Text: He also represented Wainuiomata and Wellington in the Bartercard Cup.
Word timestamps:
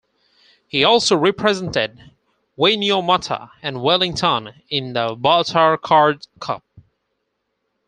He 0.67 0.83
also 0.83 1.15
represented 1.15 1.99
Wainuiomata 2.57 3.51
and 3.61 3.83
Wellington 3.83 4.49
in 4.67 4.93
the 4.93 5.15
Bartercard 5.15 6.25
Cup. 6.39 6.63